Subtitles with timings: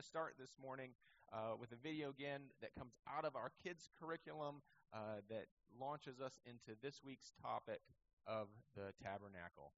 [0.00, 0.90] going to start this morning
[1.30, 4.62] uh, with a video again that comes out of our kids' curriculum
[4.94, 5.44] uh, that
[5.78, 7.80] launches us into this week's topic
[8.26, 9.72] of the tabernacle.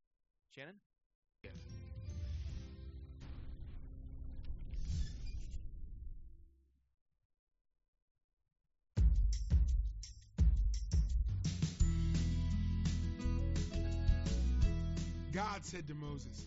[0.55, 0.75] Shannon?
[15.33, 16.47] God said to Moses,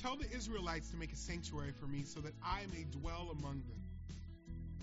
[0.00, 3.62] Tell the Israelites to make a sanctuary for me so that I may dwell among
[3.68, 3.82] them.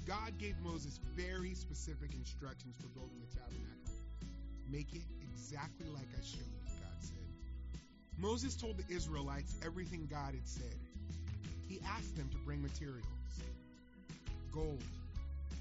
[0.06, 3.94] God gave Moses very specific instructions for building the tabernacle.
[4.70, 7.82] Make it exactly like I showed you, God said.
[8.20, 10.76] Moses told the Israelites everything God had said.
[11.68, 13.04] He asked them to bring materials
[14.54, 14.84] gold,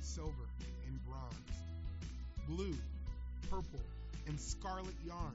[0.03, 0.49] silver,
[0.87, 1.57] and bronze,
[2.47, 2.77] blue,
[3.51, 3.81] purple,
[4.27, 5.35] and scarlet yarn,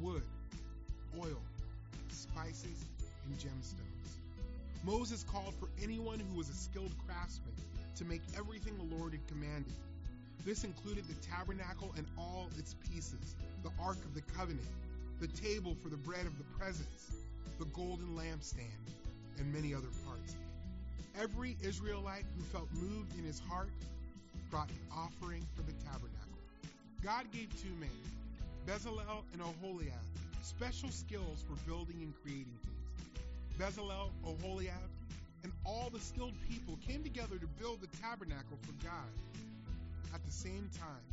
[0.00, 0.22] wood,
[1.18, 1.40] oil,
[2.10, 2.84] spices,
[3.26, 4.02] and gemstones.
[4.84, 7.54] Moses called for anyone who was a skilled craftsman
[7.96, 9.72] to make everything the Lord had commanded.
[10.44, 14.66] This included the tabernacle and all its pieces, the Ark of the Covenant,
[15.20, 17.12] the table for the bread of the presence,
[17.58, 18.90] the golden lampstand,
[19.38, 20.34] and many other parts.
[21.20, 23.70] Every Israelite who felt moved in his heart
[24.50, 26.38] brought an offering for the tabernacle.
[27.04, 27.90] God gave two men,
[28.66, 29.92] Bezalel and Oholiab,
[30.42, 32.71] special skills for building and creating things.
[33.62, 34.90] Bezalel, Oholiab,
[35.44, 39.06] and all the skilled people came together to build the tabernacle for God.
[40.12, 41.06] At the same time,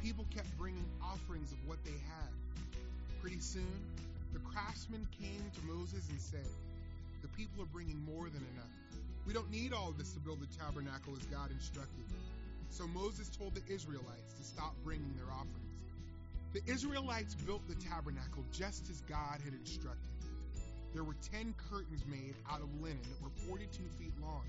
[0.00, 2.30] people kept bringing offerings of what they had.
[3.20, 3.74] Pretty soon,
[4.32, 6.46] the craftsmen came to Moses and said,
[7.22, 8.70] The people are bringing more than enough.
[9.26, 12.06] We don't need all this to build the tabernacle as God instructed.
[12.70, 15.74] So Moses told the Israelites to stop bringing their offerings.
[16.52, 20.06] The Israelites built the tabernacle just as God had instructed.
[20.92, 24.42] There were 10 curtains made out of linen that were 42 feet long.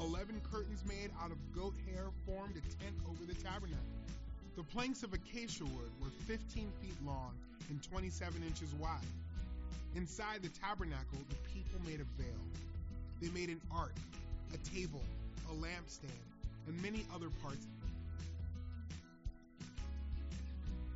[0.00, 3.80] 11 curtains made out of goat hair formed a tent over the tabernacle.
[4.56, 7.32] The planks of acacia wood were 15 feet long
[7.70, 9.00] and 27 inches wide.
[9.94, 12.40] Inside the tabernacle, the people made a veil.
[13.22, 13.94] They made an ark,
[14.52, 15.02] a table,
[15.50, 16.20] a lampstand,
[16.66, 17.66] and many other parts.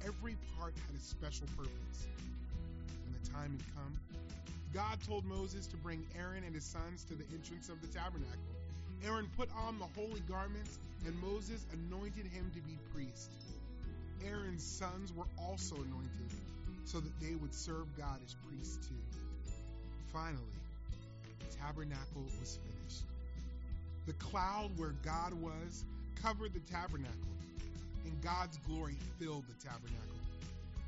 [0.04, 2.06] Every part had a special purpose.
[3.04, 3.92] When the time had come,
[4.72, 8.38] God told Moses to bring Aaron and his sons to the entrance of the tabernacle.
[9.04, 13.30] Aaron put on the holy garments, and Moses anointed him to be priest.
[14.24, 16.30] Aaron's sons were also anointed
[16.84, 18.94] so that they would serve God as priests too.
[20.12, 20.42] Finally,
[21.38, 23.04] the tabernacle was finished.
[24.06, 25.84] The cloud where God was
[26.22, 27.14] covered the tabernacle,
[28.04, 29.96] and God's glory filled the tabernacle.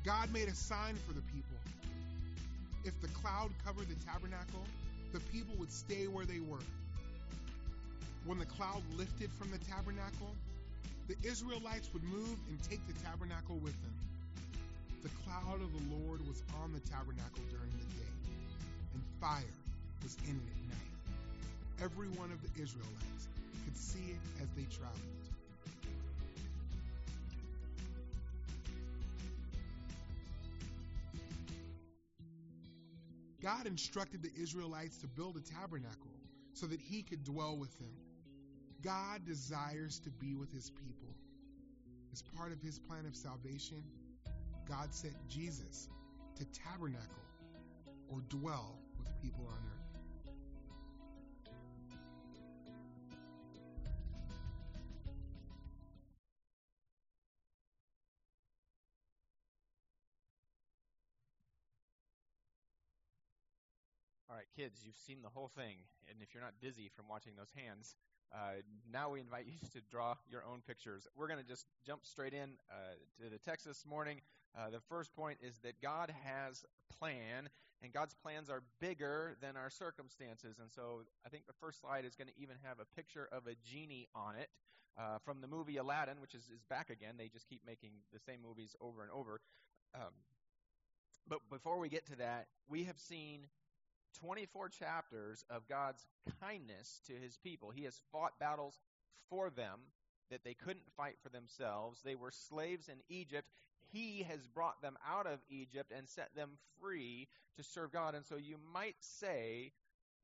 [0.03, 1.52] God made a sign for the people.
[2.85, 4.63] If the cloud covered the tabernacle,
[5.13, 6.63] the people would stay where they were.
[8.25, 10.35] When the cloud lifted from the tabernacle,
[11.07, 13.93] the Israelites would move and take the tabernacle with them.
[15.01, 18.11] The cloud of the Lord was on the tabernacle during the day,
[18.93, 19.55] and fire
[20.01, 20.93] was in it at night.
[21.83, 23.27] Every one of the Israelites
[23.65, 25.22] could see it as they traveled.
[33.43, 36.15] God instructed the Israelites to build a tabernacle
[36.53, 37.91] so that he could dwell with them.
[38.81, 41.13] God desires to be with his people.
[42.13, 43.83] As part of his plan of salvation,
[44.65, 45.89] God sent Jesus
[46.37, 47.03] to tabernacle
[48.07, 49.82] or dwell with people on earth.
[64.55, 65.77] Kids, you've seen the whole thing,
[66.09, 67.95] and if you're not dizzy from watching those hands,
[68.33, 71.07] uh, now we invite you to draw your own pictures.
[71.15, 74.21] We're going to just jump straight in uh, to the text this morning.
[74.57, 77.49] Uh, the first point is that God has a plan,
[77.81, 80.57] and God's plans are bigger than our circumstances.
[80.59, 83.47] And so I think the first slide is going to even have a picture of
[83.47, 84.49] a genie on it
[84.97, 87.15] uh, from the movie Aladdin, which is, is back again.
[87.17, 89.41] They just keep making the same movies over and over.
[89.95, 90.13] Um,
[91.27, 93.47] but before we get to that, we have seen
[94.21, 96.05] 24 chapters of God's
[96.41, 97.71] kindness to his people.
[97.71, 98.79] He has fought battles
[99.29, 99.79] for them
[100.29, 102.01] that they couldn't fight for themselves.
[102.03, 103.47] They were slaves in Egypt.
[103.91, 106.51] He has brought them out of Egypt and set them
[106.81, 107.27] free
[107.57, 108.15] to serve God.
[108.15, 109.71] And so you might say,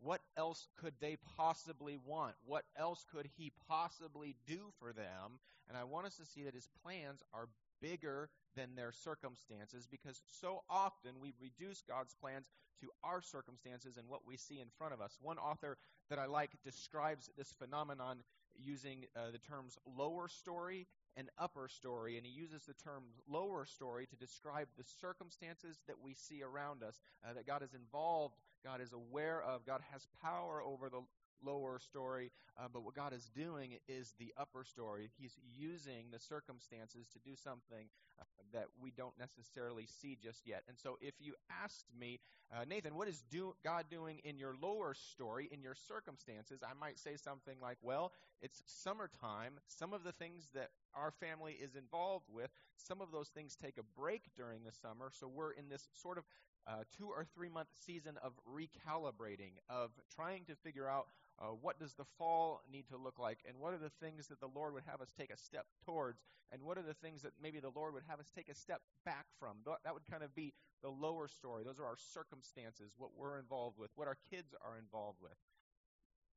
[0.02, 2.36] what else could they possibly want?
[2.46, 5.40] What else could he possibly do for them?
[5.68, 7.50] And I want us to see that his plans are
[7.82, 12.48] bigger than their circumstances because so often we reduce God's plans
[12.81, 15.18] to our circumstances and what we see in front of us.
[15.22, 15.78] One author
[16.10, 18.19] that I like describes this phenomenon
[18.62, 23.66] using uh, the terms lower story and upper story, and he uses the term lower
[23.66, 28.36] story to describe the circumstances that we see around us, uh, that God is involved,
[28.63, 31.02] God is aware of, God has power over the
[31.44, 35.10] lower story, uh, but what God is doing is the upper story.
[35.18, 37.88] He's using the circumstances to do something
[38.20, 40.64] uh, that we don't necessarily see just yet.
[40.68, 42.20] And so, if you asked me,
[42.52, 46.74] uh, Nathan, what is do- God doing in your lower story, in your circumstances, I
[46.80, 49.60] might say something like, well, it's summertime.
[49.68, 53.78] Some of the things that our family is involved with, some of those things take
[53.78, 56.24] a break during the summer, so we're in this sort of
[56.68, 61.08] uh, two or three month season of recalibrating, of trying to figure out
[61.40, 64.40] uh, what does the fall need to look like, and what are the things that
[64.40, 66.22] the Lord would have us take a step towards,
[66.52, 68.82] and what are the things that maybe the Lord would have us take a step
[69.06, 69.58] back from.
[69.66, 71.64] That would kind of be the lower story.
[71.64, 75.38] Those are our circumstances, what we're involved with, what our kids are involved with.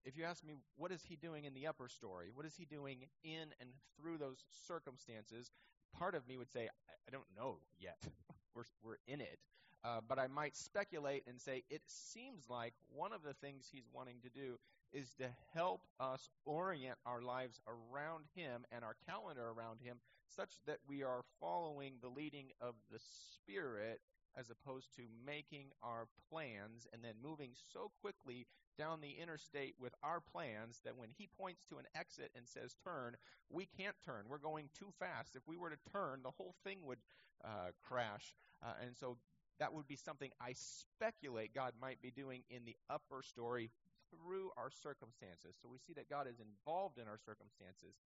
[0.05, 2.27] If you ask me, what is he doing in the upper story?
[2.35, 3.71] What is he doing in and
[4.01, 5.53] through those circumstances?
[5.97, 6.69] Part of me would say,
[7.07, 7.99] I don't know yet.
[8.55, 9.39] we're, we're in it.
[9.85, 13.89] Uh, but I might speculate and say it seems like one of the things he's
[13.93, 14.59] wanting to do
[14.93, 19.97] is to help us orient our lives around him and our calendar around him
[20.29, 24.01] such that we are following the leading of the Spirit
[24.39, 28.47] as opposed to making our plans and then moving so quickly
[28.79, 32.77] down the interstate with our plans that when he points to an exit and says
[32.83, 33.17] turn,
[33.51, 34.25] we can't turn.
[34.29, 35.37] We're going too fast.
[35.37, 36.99] If we were to turn, the whole thing would
[37.45, 38.35] uh, crash.
[38.63, 39.17] Uh, and so
[39.59, 43.71] that would be something I speculate God might be doing in the upper story
[44.11, 45.57] through our circumstances.
[45.61, 47.97] So we see that God is involved in our circumstances.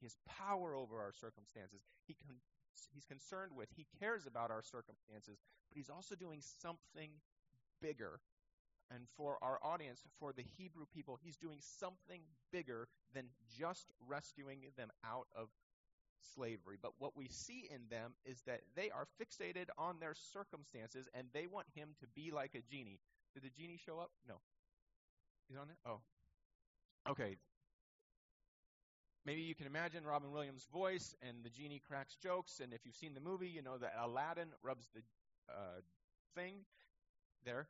[0.00, 1.80] He has power over our circumstances.
[2.06, 2.42] He con-
[2.92, 7.10] he's concerned with, he cares about our circumstances, but he's also doing something
[7.80, 8.20] bigger.
[8.90, 12.20] And for our audience, for the Hebrew people, he's doing something
[12.52, 13.24] bigger than
[13.58, 15.48] just rescuing them out of
[16.34, 16.78] slavery.
[16.80, 21.26] But what we see in them is that they are fixated on their circumstances and
[21.32, 23.00] they want him to be like a genie.
[23.34, 24.10] Did the genie show up?
[24.28, 24.34] No.
[25.48, 25.76] He's on it?
[25.86, 26.00] Oh.
[27.10, 27.36] Okay.
[29.26, 32.60] Maybe you can imagine Robin Williams' voice and the genie cracks jokes.
[32.60, 35.00] And if you've seen the movie, you know that Aladdin rubs the
[35.50, 35.80] uh,
[36.34, 36.54] thing
[37.44, 37.66] there.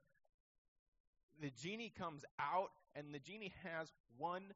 [1.40, 4.54] The genie comes out, and the genie has one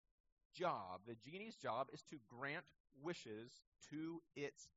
[0.55, 1.01] job.
[1.07, 2.65] The genie's job is to grant
[3.03, 3.53] wishes
[3.91, 4.69] to its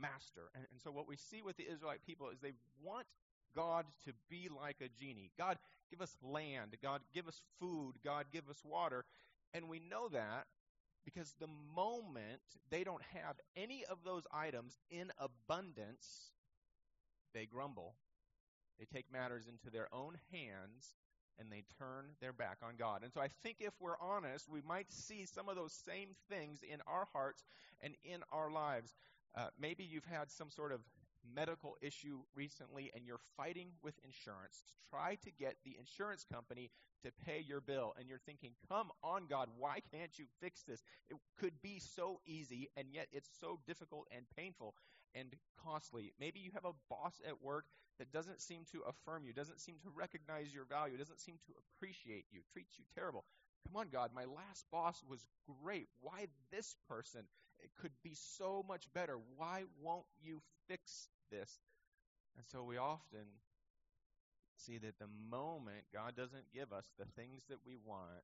[0.00, 0.50] master.
[0.54, 3.06] And, and so, what we see with the Israelite people is they want
[3.54, 5.30] God to be like a genie.
[5.38, 5.58] God,
[5.90, 6.76] give us land.
[6.82, 7.94] God, give us food.
[8.04, 9.04] God, give us water.
[9.54, 10.46] And we know that
[11.04, 16.32] because the moment they don't have any of those items in abundance,
[17.34, 17.94] they grumble.
[18.78, 20.92] They take matters into their own hands
[21.38, 23.02] and they turn their back on God.
[23.02, 26.60] And so I think if we're honest, we might see some of those same things
[26.62, 27.44] in our hearts
[27.80, 28.94] and in our lives.
[29.36, 30.80] Uh, maybe you've had some sort of
[31.34, 36.70] medical issue recently and you're fighting with insurance to try to get the insurance company
[37.02, 40.82] to pay your bill and you're thinking come on god why can't you fix this
[41.10, 44.74] it could be so easy and yet it's so difficult and painful
[45.14, 45.34] and
[45.64, 46.12] costly.
[46.20, 47.64] Maybe you have a boss at work
[47.98, 51.52] that doesn't seem to affirm you doesn't seem to recognize your value doesn't seem to
[51.58, 53.24] appreciate you treats you terrible.
[53.66, 55.26] Come on god my last boss was
[55.62, 55.88] great.
[56.00, 57.22] Why this person?
[57.60, 59.18] It could be so much better.
[59.36, 61.50] Why won't you fix this.
[62.36, 63.26] And so we often
[64.56, 68.22] see that the moment God doesn't give us the things that we want,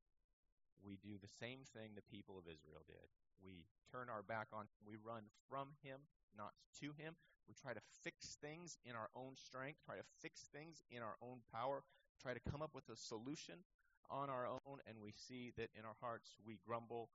[0.83, 3.07] we do the same thing the people of Israel did.
[3.43, 4.81] We turn our back on him.
[4.87, 6.01] We run from him,
[6.35, 7.15] not to him.
[7.47, 11.15] We try to fix things in our own strength, try to fix things in our
[11.21, 11.83] own power,
[12.21, 13.61] try to come up with a solution
[14.09, 17.09] on our own, and we see that in our hearts we grumble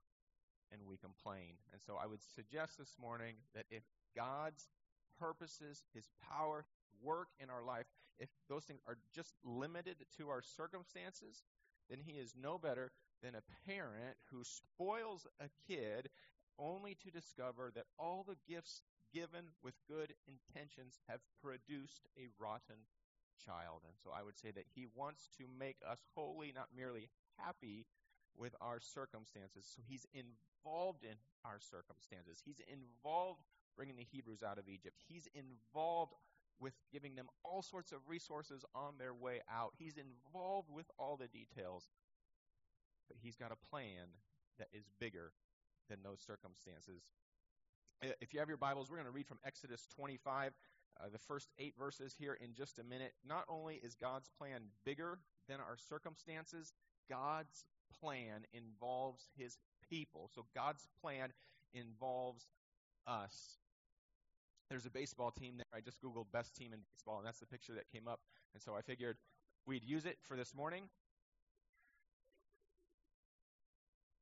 [0.71, 1.59] and we complain.
[1.71, 3.83] And so I would suggest this morning that if
[4.15, 4.69] God's
[5.19, 6.65] purposes, His power,
[7.03, 7.85] work in our life,
[8.19, 11.43] if those things are just limited to our circumstances,
[11.89, 12.91] then He is no better
[13.21, 16.09] than a parent who spoils a kid
[16.59, 18.81] only to discover that all the gifts
[19.13, 22.87] given with good intentions have produced a rotten
[23.45, 23.81] child.
[23.85, 27.85] And so I would say that He wants to make us holy, not merely happy
[28.37, 29.65] with our circumstances.
[29.65, 33.41] So He's involved in our circumstances, He's involved
[33.75, 34.97] bringing the Hebrews out of Egypt.
[35.07, 36.13] He's involved
[36.59, 39.73] with giving them all sorts of resources on their way out.
[39.77, 41.89] He's involved with all the details.
[43.21, 44.07] He's got a plan
[44.59, 45.31] that is bigger
[45.89, 47.03] than those circumstances.
[48.19, 50.53] If you have your Bibles, we're going to read from Exodus 25,
[50.99, 53.13] uh, the first eight verses here in just a minute.
[53.27, 56.73] Not only is God's plan bigger than our circumstances,
[57.09, 57.65] God's
[57.99, 60.29] plan involves his people.
[60.33, 61.29] So God's plan
[61.73, 62.45] involves
[63.07, 63.57] us.
[64.69, 65.65] There's a baseball team there.
[65.73, 68.21] I just Googled best team in baseball, and that's the picture that came up.
[68.53, 69.17] And so I figured
[69.65, 70.83] we'd use it for this morning.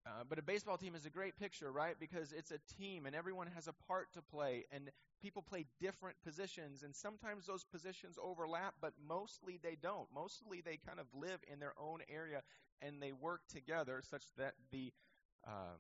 [0.10, 1.96] Uh, but a baseball team is a great picture, right?
[2.00, 4.90] Because it's a team and everyone has a part to play, and
[5.22, 10.08] people play different positions, and sometimes those positions overlap, but mostly they don't.
[10.14, 12.42] Mostly they kind of live in their own area
[12.82, 14.92] and they work together such that the
[15.46, 15.78] um,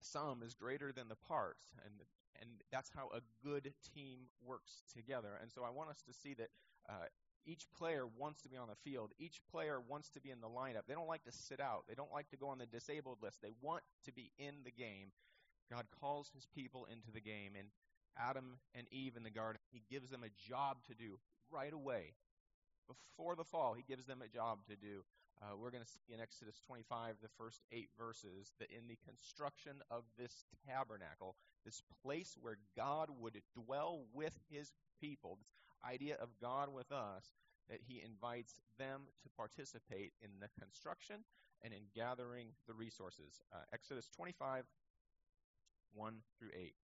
[0.00, 1.94] sum is greater than the parts, and
[2.40, 5.38] and that's how a good team works together.
[5.40, 6.48] And so I want us to see that
[6.88, 7.06] uh,
[7.46, 9.12] each player wants to be on the field.
[9.18, 10.86] Each player wants to be in the lineup.
[10.88, 11.84] They don't like to sit out.
[11.88, 13.42] They don't like to go on the disabled list.
[13.42, 15.12] They want to be in the game.
[15.70, 17.52] God calls his people into the game.
[17.58, 17.68] And
[18.18, 21.18] Adam and Eve in the garden, he gives them a job to do
[21.50, 22.14] right away.
[22.86, 25.04] Before the fall, he gives them a job to do.
[25.42, 28.98] Uh, we're going to see in Exodus 25, the first eight verses, that in the
[29.04, 31.34] construction of this tabernacle,
[31.64, 35.50] this place where God would dwell with his people, this
[35.88, 37.34] idea of God with us,
[37.68, 41.16] that he invites them to participate in the construction
[41.62, 43.40] and in gathering the resources.
[43.52, 44.64] Uh, Exodus 25,
[45.94, 46.74] 1 through 8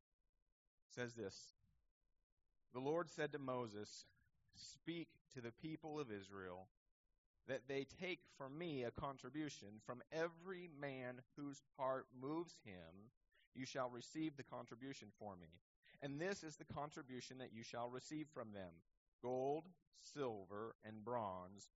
[0.94, 1.52] says this
[2.72, 4.06] The Lord said to Moses,
[4.56, 6.66] Speak to the people of Israel
[7.48, 13.10] that they take from me a contribution from every man whose heart moves him.
[13.54, 15.48] You shall receive the contribution for me.
[16.02, 18.72] And this is the contribution that you shall receive from them
[19.22, 19.64] gold,
[20.00, 21.68] silver, and bronze,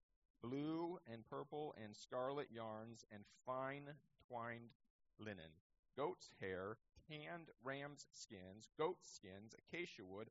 [0.42, 3.94] blue and purple and scarlet yarns, and fine
[4.28, 4.70] twined
[5.18, 5.52] linen,
[5.96, 6.76] goat's hair,
[7.08, 10.28] tanned ram's skins, goat skins, acacia wood,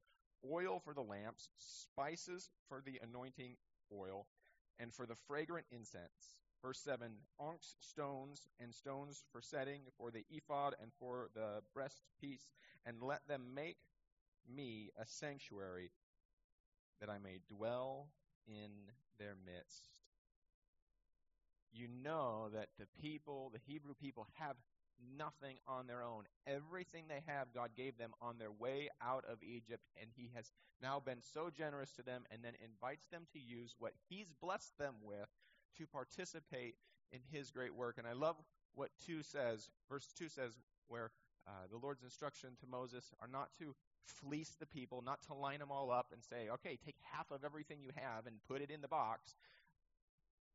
[0.50, 3.56] oil for the lamps, spices for the anointing
[3.94, 4.27] oil,
[4.80, 6.38] and for the fragrant incense.
[6.62, 12.51] Verse 7 onyx stones and stones for setting, for the ephod and for the breastpiece,
[12.86, 13.77] and let them make
[14.48, 15.91] me a sanctuary
[17.01, 18.08] that I may dwell
[18.48, 18.72] in
[19.20, 19.89] their midst.
[21.74, 24.55] You know that the people, the Hebrew people, have
[25.17, 26.24] nothing on their own.
[26.46, 30.51] Everything they have, God gave them on their way out of Egypt, and He has
[30.81, 34.77] now been so generous to them and then invites them to use what He's blessed
[34.77, 35.29] them with
[35.77, 36.75] to participate
[37.12, 37.98] in His great work.
[37.98, 38.36] And I love
[38.75, 39.70] what 2 says.
[39.89, 41.12] Verse 2 says, where
[41.48, 43.74] uh, the Lord's instruction to Moses are not to
[44.05, 47.43] fleece the people, not to line them all up and say, okay, take half of
[47.43, 49.36] everything you have and put it in the box.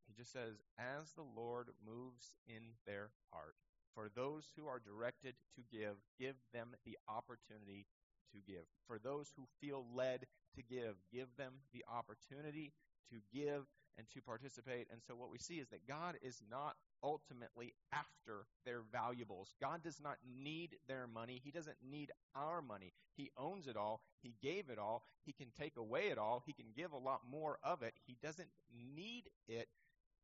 [0.07, 3.55] He just says, as the Lord moves in their heart.
[3.93, 7.87] For those who are directed to give, give them the opportunity
[8.33, 8.63] to give.
[8.87, 12.73] For those who feel led to give, give them the opportunity
[13.11, 13.65] to give
[13.97, 14.87] and to participate.
[14.91, 19.53] And so what we see is that God is not ultimately after their valuables.
[19.61, 21.41] God does not need their money.
[21.43, 22.93] He doesn't need our money.
[23.15, 24.01] He owns it all.
[24.21, 25.03] He gave it all.
[25.25, 26.43] He can take away it all.
[26.45, 27.93] He can give a lot more of it.
[28.05, 28.49] He doesn't
[28.95, 29.67] need it.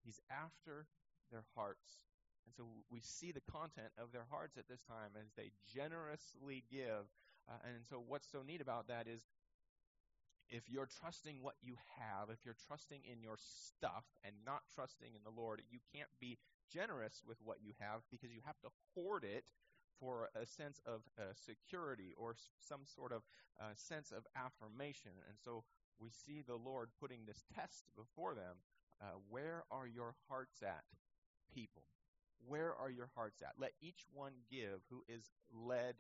[0.04, 0.88] He's after
[1.32, 2.04] their hearts.
[2.46, 6.64] And so we see the content of their hearts at this time as they generously
[6.70, 7.08] give.
[7.50, 9.24] Uh, and so what's so neat about that is
[10.50, 15.16] if you're trusting what you have, if you're trusting in your stuff and not trusting
[15.16, 16.38] in the Lord, you can't be
[16.74, 19.52] generous with what you have because you have to hoard it
[20.00, 23.22] for a sense of uh, security or some sort of
[23.60, 25.12] uh, sense of affirmation.
[25.30, 25.64] And so
[26.00, 28.58] we see the Lord putting this test before them.
[29.02, 30.84] Uh, where are your hearts at,
[31.54, 31.84] people?
[32.46, 33.54] Where are your hearts at?
[33.60, 35.96] Let each one give who is led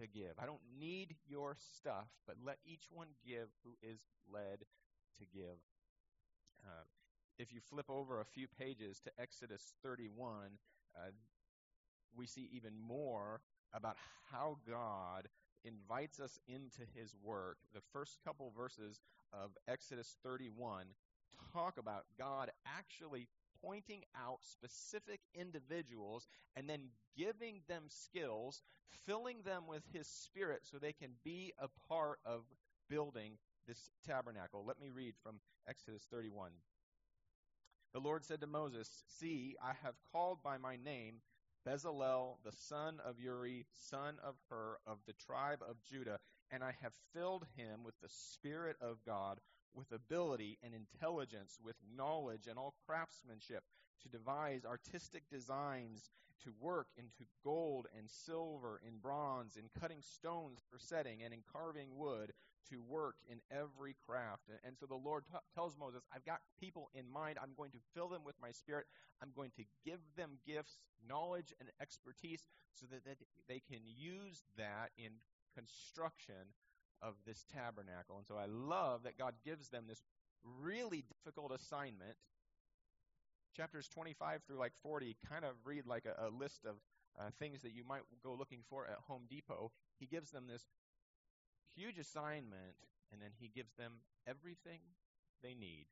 [0.00, 0.38] to give.
[0.38, 4.00] I don't need your stuff, but let each one give who is
[4.32, 4.64] led
[5.18, 5.58] to give.
[6.64, 6.84] Uh,
[7.38, 10.58] if you flip over a few pages to Exodus 31,
[10.96, 11.10] uh,
[12.16, 13.40] we see even more
[13.72, 13.96] about
[14.30, 15.28] how God
[15.64, 17.58] invites us into his work.
[17.74, 19.00] The first couple verses
[19.32, 20.86] of Exodus 31
[21.52, 23.28] talk about God actually
[23.62, 26.26] pointing out specific individuals
[26.56, 26.80] and then
[27.16, 28.62] giving them skills,
[29.06, 32.42] filling them with his spirit so they can be a part of
[32.88, 33.32] building
[33.66, 34.64] this tabernacle.
[34.66, 36.50] Let me read from Exodus 31.
[37.92, 41.22] The Lord said to Moses, See, I have called by my name
[41.66, 46.18] Bezalel, the son of Uri, son of Hur, of the tribe of Judah,
[46.50, 49.40] and I have filled him with the Spirit of God
[49.74, 53.62] with ability and intelligence, with knowledge and all craftsmanship,
[54.02, 56.10] to devise artistic designs,
[56.44, 61.40] to work into gold and silver, in bronze, in cutting stones for setting, and in
[61.52, 62.32] carving wood,
[62.70, 64.44] to work in every craft.
[64.64, 67.38] And, so the Lord t- tells Moses, I've got people in mind.
[67.42, 68.86] I'm going to fill them with my spirit.
[69.22, 73.16] I'm going to give them gifts, knowledge, and expertise so that, that
[73.48, 75.12] they can use that in
[75.54, 76.54] construction
[77.02, 78.16] of this tabernacle.
[78.18, 80.02] And so I love that God gives them this
[80.60, 82.16] really difficult assignment.
[83.56, 86.76] Chapters 25 through like 40 kind of read like a, a list of
[87.18, 89.72] uh, things that you might go looking for at Home Depot.
[89.98, 90.64] He gives them this
[91.78, 92.74] huge assignment,
[93.12, 94.82] and then he gives them everything
[95.42, 95.86] they need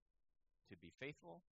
[0.68, 1.42] to be faithful,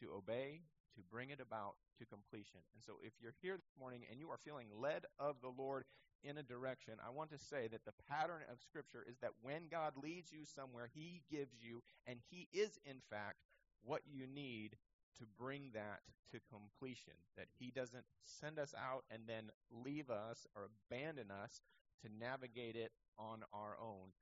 [0.00, 0.62] to obey,
[0.94, 2.60] to bring it about to completion.
[2.74, 5.84] And so if you're here this morning and you are feeling led of the Lord
[6.22, 9.68] in a direction, I want to say that the pattern of Scripture is that when
[9.70, 13.38] God leads you somewhere, He gives you, and He is, in fact,
[13.82, 14.76] what you need
[15.18, 16.00] to bring that
[16.32, 17.14] to completion.
[17.36, 21.60] That He doesn't send us out and then leave us or abandon us
[22.02, 24.12] to navigate it on our own.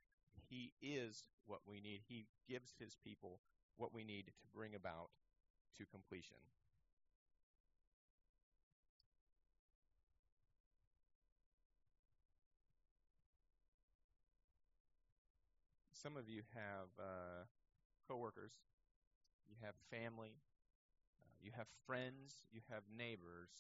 [0.51, 2.01] He is what we need.
[2.09, 3.41] He gives His people
[3.77, 5.11] what we need to bring about
[5.79, 6.39] to completion.
[16.03, 17.43] some of you have uh,
[18.07, 18.53] coworkers,
[19.51, 20.39] you have family,
[21.21, 23.51] uh, you have friends, you have neighbors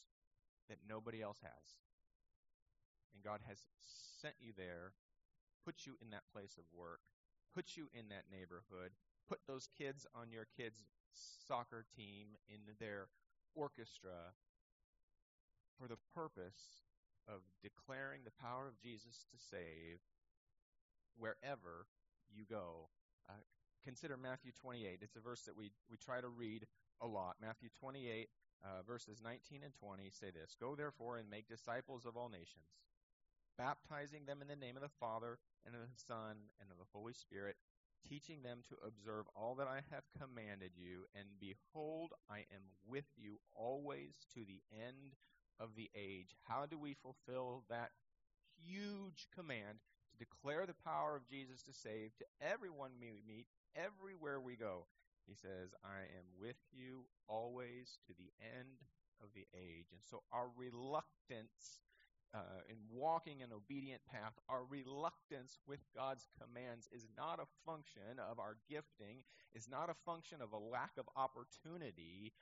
[0.68, 1.82] that nobody else has.
[3.12, 3.58] And God has
[4.22, 4.92] sent you there,
[5.64, 7.00] put you in that place of work,
[7.54, 8.92] put you in that neighborhood,
[9.28, 13.08] put those kids on your kids' soccer team, in their
[13.54, 14.34] orchestra,
[15.78, 16.84] for the purpose
[17.28, 20.00] of declaring the power of Jesus to save
[21.16, 21.86] wherever
[22.32, 22.88] you go.
[23.28, 23.32] Uh,
[23.84, 25.00] consider Matthew 28.
[25.02, 26.66] It's a verse that we, we try to read
[27.00, 27.36] a lot.
[27.40, 28.28] Matthew 28,
[28.64, 32.66] uh, verses 19 and 20 say this Go therefore and make disciples of all nations,
[33.58, 36.88] baptizing them in the name of the Father, and of the Son, and of the
[36.94, 37.56] Holy Spirit,
[38.08, 41.04] teaching them to observe all that I have commanded you.
[41.14, 45.18] And behold, I am with you always to the end
[45.60, 46.36] of the age.
[46.46, 47.90] How do we fulfill that
[48.64, 49.78] huge command
[50.10, 54.86] to declare the power of Jesus to save to everyone we meet, everywhere we go.
[55.26, 58.80] He says, I am with you always to the end
[59.22, 59.92] of the age.
[59.92, 61.84] And so our reluctance
[62.34, 68.20] uh, in walking an obedient path, our reluctance with God's commands is not a function
[68.20, 72.32] of our gifting, is not a function of a lack of opportunity.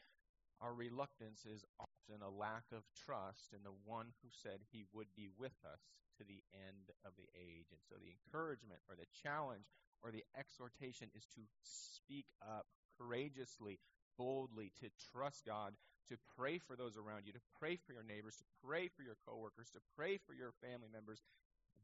[0.60, 5.08] Our reluctance is often a lack of trust in the one who said he would
[5.14, 5.86] be with us
[6.18, 7.70] to the end of the age.
[7.70, 9.68] And so the encouragement or the challenge
[10.02, 12.66] or the exhortation is to speak up
[12.98, 13.78] courageously,
[14.18, 15.74] boldly, to trust God,
[16.08, 19.16] to pray for those around you, to pray for your neighbors, to pray for your
[19.26, 21.22] coworkers, to pray for your family members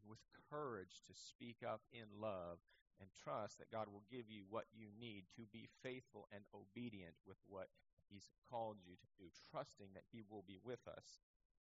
[0.06, 0.18] with
[0.50, 2.58] courage to speak up in love
[3.00, 7.14] and trust that God will give you what you need to be faithful and obedient
[7.26, 7.68] with what
[8.10, 11.18] He's called you to do, trusting that He will be with us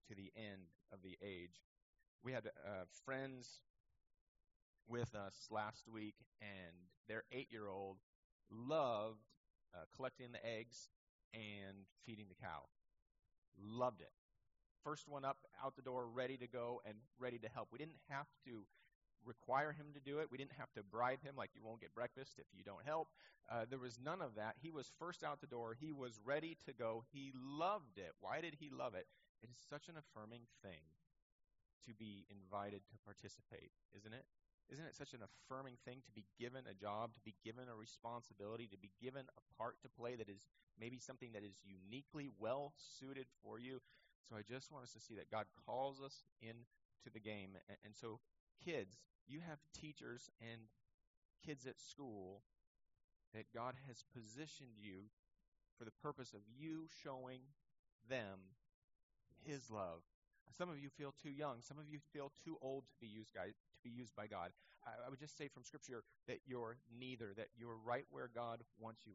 [0.10, 1.64] to the end of the age.
[2.24, 3.62] We had uh, friends
[4.88, 6.76] with us last week, and
[7.08, 7.98] their eight-year-old
[8.52, 9.24] loved
[9.74, 10.90] uh, collecting the eggs
[11.34, 12.64] and feeding the cow.
[13.60, 14.12] Loved it.
[14.84, 17.70] First one up, out the door, ready to go and ready to help.
[17.72, 18.64] We didn't have to
[19.24, 20.28] require him to do it.
[20.32, 23.10] We didn't have to bribe him, like you won't get breakfast if you don't help.
[23.52, 24.56] Uh, there was none of that.
[24.60, 25.76] He was first out the door.
[25.80, 27.04] He was ready to go.
[27.12, 28.14] He loved it.
[28.20, 29.06] Why did he love it?
[29.44, 30.82] It is such an affirming thing
[31.86, 34.26] to be invited to participate, isn't it?
[34.72, 37.76] Isn't it such an affirming thing to be given a job, to be given a
[37.76, 40.48] responsibility, to be given a part to play that is
[40.80, 43.82] maybe something that is uniquely well suited for you?
[44.30, 47.60] So I just want us to see that God calls us into the game.
[47.68, 48.20] And, and so,
[48.64, 48.96] kids,
[49.28, 50.62] you have teachers and
[51.46, 52.44] kids at school
[53.34, 55.12] that God has positioned you
[55.78, 57.42] for the purpose of you showing
[58.10, 58.56] them
[59.44, 60.04] His love
[60.58, 61.62] some of you feel too young.
[61.62, 64.52] Some of you feel too old to be used, guys, to be used by God.
[64.86, 68.64] I, I would just say from Scripture that you're neither, that you're right where God
[68.80, 69.14] wants you,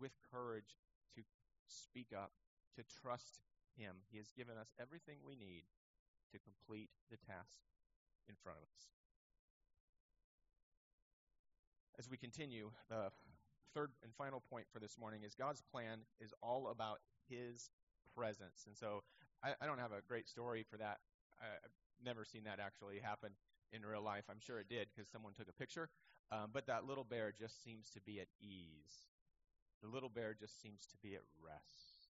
[0.00, 0.78] with courage
[1.16, 1.22] to
[1.66, 2.32] speak up,
[2.76, 3.40] to trust
[3.76, 3.96] Him.
[4.10, 5.64] He has given us everything we need
[6.32, 7.60] to complete the task
[8.28, 8.88] in front of us.
[11.98, 13.12] As we continue, the
[13.74, 17.70] third and final point for this morning is God's plan is all about His
[18.16, 18.64] presence.
[18.66, 19.02] And so
[19.42, 20.98] I, I don't have a great story for that.
[21.40, 23.30] I, I've never seen that actually happen
[23.72, 24.24] in real life.
[24.30, 25.88] I'm sure it did because someone took a picture.
[26.30, 29.10] Um, but that little bear just seems to be at ease.
[29.82, 32.08] The little bear just seems to be at rest.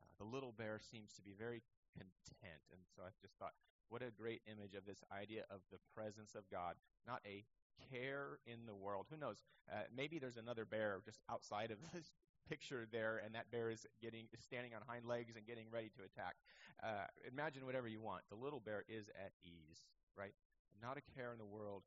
[0.00, 1.62] Uh, the little bear seems to be very
[1.96, 2.62] content.
[2.70, 3.54] And so I just thought,
[3.88, 6.76] what a great image of this idea of the presence of God,
[7.06, 7.44] not a
[7.90, 9.06] care in the world.
[9.10, 9.36] Who knows?
[9.70, 12.12] Uh, maybe there's another bear just outside of this
[12.48, 15.90] picture there, and that bear is getting is standing on hind legs and getting ready
[15.96, 16.36] to attack.
[16.82, 18.22] Uh, imagine whatever you want.
[18.30, 19.84] The little bear is at ease,
[20.16, 20.32] right?
[20.80, 21.82] Not a care in the world,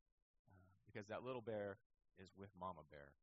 [0.49, 1.77] uh, because that little bear
[2.21, 3.13] is with Mama Bear.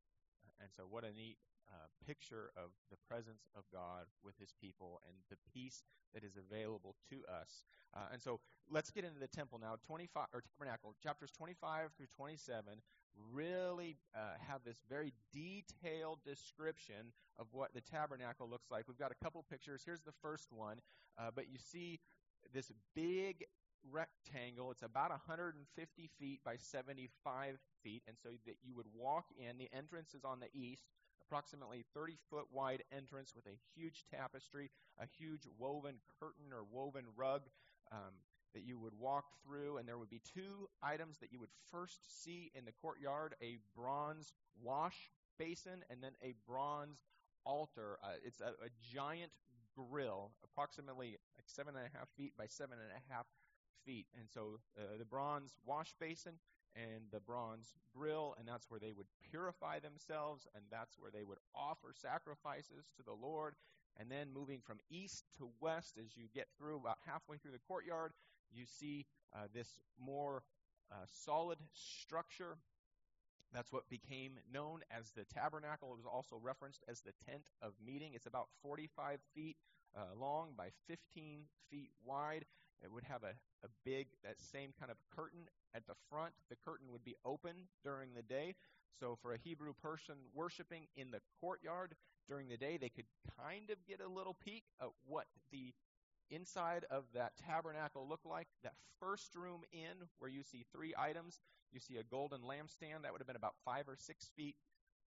[0.60, 1.38] And so, what a neat
[1.70, 6.34] uh, picture of the presence of God with His people and the peace that is
[6.34, 7.62] available to us.
[7.94, 9.76] Uh, and so, let's get into the temple now.
[9.86, 12.82] 25 or tabernacle chapters 25 through 27
[13.32, 18.84] really uh, have this very detailed description of what the tabernacle looks like.
[18.88, 19.82] We've got a couple pictures.
[19.84, 20.80] Here's the first one,
[21.18, 22.00] uh, but you see
[22.52, 23.44] this big
[23.90, 24.70] rectangle.
[24.70, 29.58] It's about 150 feet by 75 feet, and so that you would walk in.
[29.58, 30.84] The entrance is on the east,
[31.22, 37.04] approximately 30 foot wide entrance with a huge tapestry, a huge woven curtain or woven
[37.16, 37.42] rug.
[37.92, 38.14] Um,
[38.54, 42.00] that you would walk through, and there would be two items that you would first
[42.22, 44.32] see in the courtyard a bronze
[44.62, 47.04] wash basin and then a bronze
[47.44, 47.98] altar.
[48.02, 49.32] Uh, it's a, a giant
[49.76, 53.26] grill, approximately like seven and a half feet by seven and a half
[53.84, 54.06] feet.
[54.18, 56.34] And so uh, the bronze wash basin
[56.74, 61.24] and the bronze grill, and that's where they would purify themselves, and that's where they
[61.24, 63.54] would offer sacrifices to the Lord.
[64.00, 67.66] And then moving from east to west, as you get through about halfway through the
[67.66, 68.12] courtyard,
[68.52, 70.42] you see uh, this more
[70.90, 72.56] uh, solid structure.
[73.52, 75.92] That's what became known as the tabernacle.
[75.92, 78.12] It was also referenced as the tent of meeting.
[78.14, 79.56] It's about 45 feet
[79.96, 82.44] uh, long by 15 feet wide.
[82.82, 83.34] It would have a,
[83.64, 86.32] a big, that same kind of curtain at the front.
[86.50, 88.54] The curtain would be open during the day.
[89.00, 91.94] So for a Hebrew person worshiping in the courtyard
[92.28, 93.06] during the day, they could
[93.40, 95.72] kind of get a little peek at what the
[96.30, 98.48] inside of that tabernacle looked like.
[98.62, 101.40] That first room in, where you see three items,
[101.72, 104.56] you see a golden lampstand that would have been about five or six feet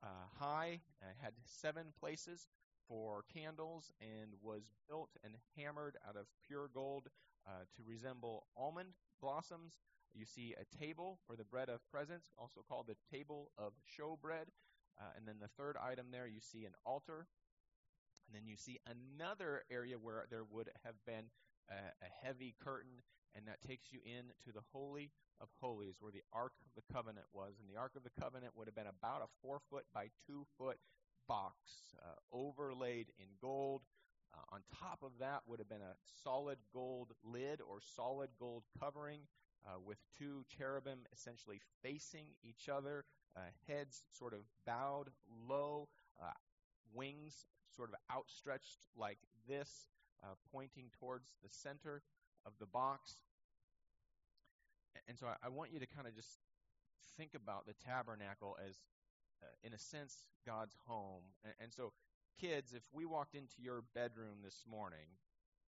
[0.03, 0.07] uh,
[0.39, 2.47] high, uh, had seven places
[2.87, 7.07] for candles, and was built and hammered out of pure gold
[7.47, 8.89] uh, to resemble almond
[9.21, 9.79] blossoms.
[10.13, 14.49] You see a table for the bread of presence, also called the table of showbread.
[14.99, 17.27] Uh, and then the third item there, you see an altar.
[18.31, 21.27] And then you see another area where there would have been
[21.69, 23.03] a, a heavy curtain,
[23.35, 26.93] and that takes you in to the Holy of Holies, where the Ark of the
[26.93, 27.59] Covenant was.
[27.59, 30.45] And the Ark of the Covenant would have been about a four foot by two
[30.57, 30.77] foot
[31.27, 31.55] box,
[31.99, 33.81] uh, overlaid in gold.
[34.33, 38.63] Uh, on top of that would have been a solid gold lid or solid gold
[38.79, 39.19] covering
[39.67, 43.03] uh, with two cherubim essentially facing each other,
[43.35, 45.09] uh, heads sort of bowed
[45.49, 45.89] low,
[46.21, 46.31] uh,
[46.93, 49.89] wings sort of outstretched like this,
[50.23, 52.01] uh, pointing towards the center
[52.45, 53.15] of the box.
[55.07, 56.39] And so I, I want you to kind of just
[57.17, 58.75] think about the tabernacle as,
[59.41, 61.23] uh, in a sense, God's home.
[61.43, 61.93] And, and so
[62.39, 65.19] kids, if we walked into your bedroom this morning,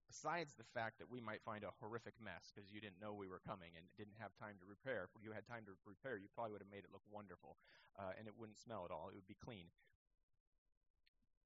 [0.09, 3.29] besides the fact that we might find a horrific mess because you didn't know we
[3.31, 6.29] were coming and didn't have time to repair, if you had time to repair, you
[6.35, 7.57] probably would have made it look wonderful
[7.97, 9.09] uh, and it wouldn't smell at all.
[9.09, 9.73] It would be clean.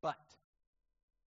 [0.03, 0.19] But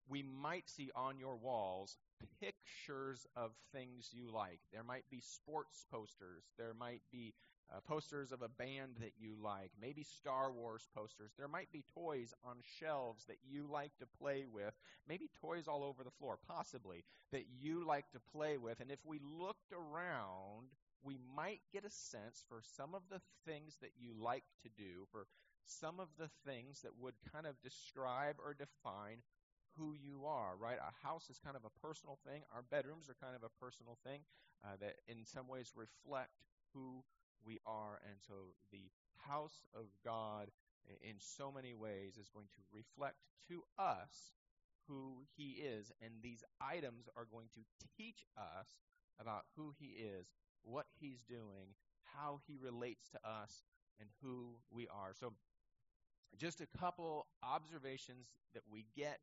[0.09, 1.97] we might see on your walls
[2.39, 4.59] pictures of things you like.
[4.71, 6.43] There might be sports posters.
[6.57, 7.33] There might be
[7.73, 11.31] uh, posters of a band that you like, maybe Star Wars posters.
[11.37, 14.73] There might be toys on shelves that you like to play with,
[15.07, 18.79] maybe toys all over the floor, possibly, that you like to play with.
[18.81, 20.67] And if we looked around,
[21.03, 25.07] we might get a sense for some of the things that you like to do,
[25.11, 25.25] for
[25.65, 29.17] some of the things that would kind of describe or define
[29.77, 30.77] who you are, right?
[30.79, 32.43] A house is kind of a personal thing.
[32.53, 34.21] Our bedrooms are kind of a personal thing
[34.63, 36.31] uh, that in some ways reflect
[36.73, 37.03] who
[37.45, 37.99] we are.
[38.09, 40.49] And so the house of God,
[41.01, 43.17] in so many ways, is going to reflect
[43.49, 44.33] to us
[44.87, 45.91] who He is.
[46.01, 47.61] And these items are going to
[47.97, 48.77] teach us
[49.19, 50.27] about who He is,
[50.63, 53.63] what He's doing, how He relates to us,
[53.99, 55.13] and who we are.
[55.17, 55.33] So,
[56.37, 59.19] just a couple observations that we get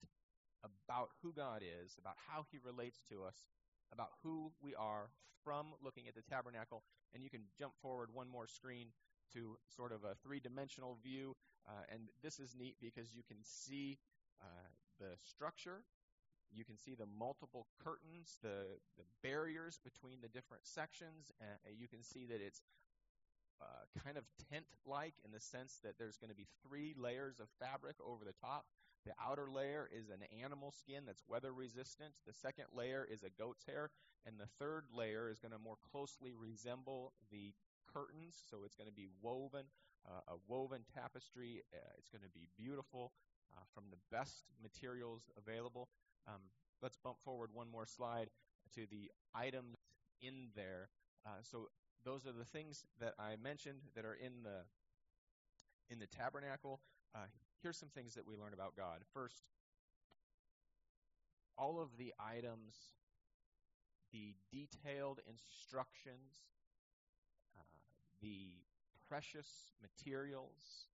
[0.64, 3.44] about who God is, about how He relates to us,
[3.92, 5.10] about who we are
[5.44, 6.82] from looking at the tabernacle.
[7.14, 8.88] And you can jump forward one more screen
[9.34, 11.34] to sort of a three dimensional view.
[11.66, 13.98] Uh, and this is neat because you can see
[14.40, 15.82] uh, the structure.
[16.54, 21.32] You can see the multiple curtains, the, the barriers between the different sections.
[21.40, 22.60] And you can see that it's
[23.60, 27.38] uh, kind of tent like in the sense that there's going to be three layers
[27.40, 28.66] of fabric over the top.
[29.04, 32.12] The outer layer is an animal skin that's weather resistant.
[32.26, 33.90] The second layer is a goat's hair.
[34.24, 37.52] And the third layer is going to more closely resemble the
[37.92, 38.38] curtains.
[38.48, 39.64] So it's going to be woven,
[40.06, 41.62] uh, a woven tapestry.
[41.74, 43.12] Uh, it's going to be beautiful
[43.56, 45.88] uh, from the best materials available.
[46.28, 46.40] Um,
[46.80, 48.30] let's bump forward one more slide
[48.76, 49.76] to the items
[50.20, 50.88] in there.
[51.26, 51.68] Uh, so
[52.04, 54.62] those are the things that I mentioned that are in the
[55.90, 56.80] in the tabernacle.
[57.62, 58.98] Here's some things that we learn about God.
[59.14, 59.44] First,
[61.56, 62.74] all of the items,
[64.12, 66.50] the detailed instructions,
[67.56, 67.62] uh,
[68.20, 68.48] the
[69.08, 70.88] precious materials,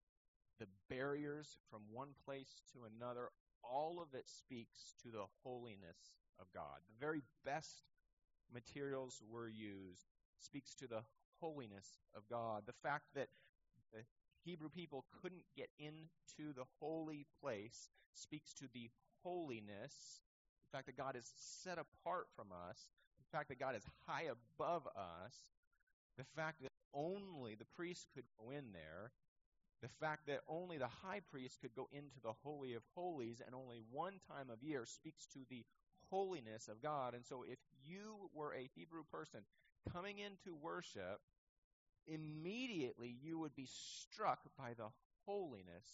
[0.59, 3.29] the barriers from one place to another,
[3.63, 6.81] all of it speaks to the holiness of God.
[6.89, 7.83] The very best
[8.53, 10.07] materials were used
[10.39, 11.03] speaks to the
[11.41, 12.63] holiness of God.
[12.67, 13.29] The fact that
[14.47, 18.89] Hebrew people couldn't get into the holy place speaks to the
[19.25, 20.23] holiness.
[20.71, 22.79] The fact that God is set apart from us.
[23.19, 25.35] The fact that God is high above us.
[26.17, 29.11] The fact that only the priest could go in there.
[29.83, 33.55] The fact that only the high priest could go into the Holy of Holies and
[33.55, 35.65] only one time of year speaks to the
[36.09, 37.15] holiness of God.
[37.15, 39.41] And so if you were a Hebrew person
[39.93, 41.21] coming into worship,
[42.07, 44.89] immediately you would be struck by the
[45.27, 45.87] holiness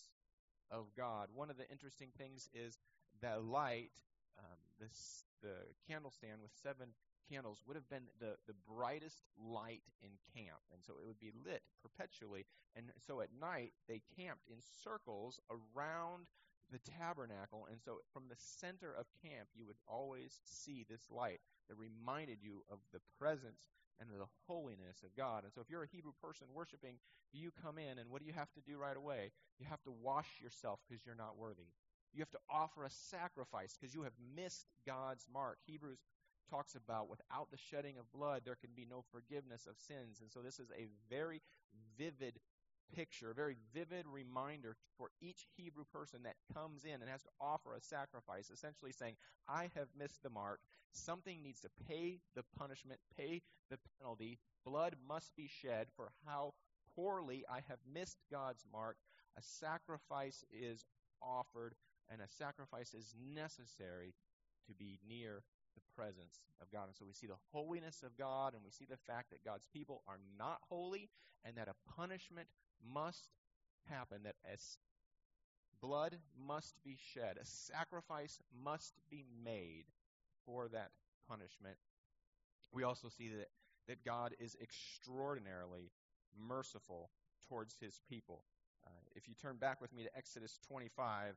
[0.70, 1.28] of God.
[1.34, 2.78] One of the interesting things is
[3.20, 3.90] that light,
[4.38, 5.54] um, this, the
[5.88, 6.88] candle stand with seven
[7.30, 10.60] candles would have been the, the brightest light in camp.
[10.72, 12.44] And so it would be lit perpetually.
[12.76, 16.26] And so at night, they camped in circles around
[16.70, 17.68] the tabernacle.
[17.70, 22.38] And so from the center of camp, you would always see this light that reminded
[22.42, 23.68] you of the presence
[24.00, 25.44] and the holiness of God.
[25.44, 26.96] And so if you're a Hebrew person worshiping,
[27.32, 29.32] you come in, and what do you have to do right away?
[29.58, 31.70] You have to wash yourself because you're not worthy.
[32.12, 35.58] You have to offer a sacrifice because you have missed God's mark.
[35.66, 35.98] Hebrews
[36.50, 40.20] talks about without the shedding of blood, there can be no forgiveness of sins.
[40.20, 41.40] And so this is a very
[41.96, 42.38] vivid
[42.94, 47.30] picture, a very vivid reminder for each Hebrew person that comes in and has to
[47.40, 49.16] offer a sacrifice, essentially saying,
[49.48, 50.60] I have missed the mark.
[50.92, 54.38] Something needs to pay the punishment, pay the penalty.
[54.64, 56.54] Blood must be shed for how
[56.94, 58.96] poorly I have missed God's mark.
[59.38, 60.84] A sacrifice is
[61.22, 61.74] offered,
[62.10, 64.14] and a sacrifice is necessary
[64.66, 65.42] to be near
[65.74, 66.86] the presence of God.
[66.86, 69.64] And so we see the holiness of God, and we see the fact that God's
[69.72, 71.08] people are not holy,
[71.44, 72.48] and that a punishment
[72.94, 73.28] must
[73.88, 74.78] happen, that as
[75.80, 76.16] blood
[76.46, 79.84] must be shed, a sacrifice must be made
[80.46, 80.90] for that
[81.28, 81.76] punishment.
[82.72, 83.48] We also see that,
[83.88, 85.90] that God is extraordinarily
[86.38, 87.10] merciful
[87.48, 88.44] towards his people.
[88.86, 91.34] Uh, if you turn back with me to Exodus 25,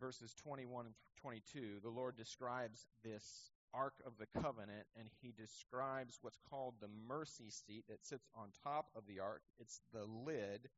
[0.00, 6.18] verses 21 and 22, the Lord describes this Ark of the Covenant, and he describes
[6.22, 9.42] what's called the mercy seat that sits on top of the ark.
[9.58, 10.68] It's the lid.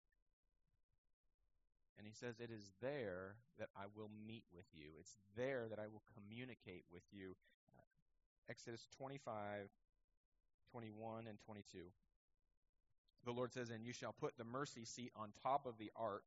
[1.99, 4.89] And he says, It is there that I will meet with you.
[4.99, 7.37] It's there that I will communicate with you.
[7.77, 7.83] Uh,
[8.49, 9.69] Exodus 25,
[10.73, 11.79] 21, and 22.
[13.25, 16.23] The Lord says, And you shall put the mercy seat on top of the ark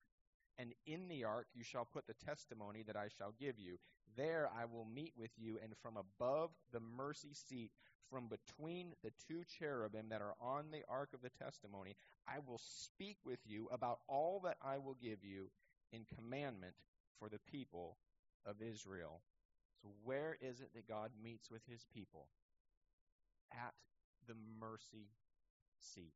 [0.58, 3.78] and in the ark you shall put the testimony that I shall give you.
[4.16, 7.72] There I will meet with you, and from above the mercy seat,
[8.10, 11.96] from between the two cherubim that are on the ark of the testimony,
[12.28, 15.50] I will speak with you about all that I will give you
[15.92, 16.74] in commandment
[17.20, 17.98] for the people
[18.46, 19.22] of Israel.
[19.82, 22.28] So, where is it that God meets with his people?
[23.52, 23.74] At
[24.28, 25.10] the mercy
[25.80, 26.14] seat.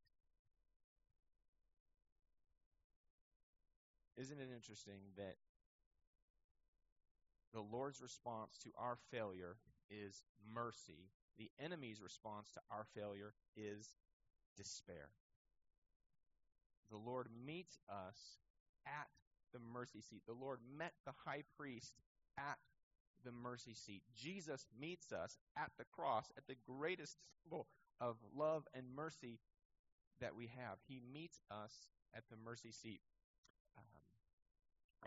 [4.17, 5.35] Isn't it interesting that
[7.53, 9.57] the Lord's response to our failure
[9.89, 11.09] is mercy?
[11.37, 13.95] The enemy's response to our failure is
[14.57, 15.09] despair.
[16.89, 18.39] The Lord meets us
[18.87, 19.07] at
[19.53, 20.23] the mercy seat.
[20.27, 21.93] The Lord met the high priest
[22.37, 22.57] at
[23.23, 24.01] the mercy seat.
[24.15, 27.67] Jesus meets us at the cross, at the greatest symbol
[27.99, 29.39] of love and mercy
[30.21, 30.77] that we have.
[30.87, 31.73] He meets us
[32.15, 33.01] at the mercy seat.